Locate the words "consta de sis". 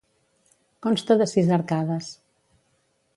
0.85-1.53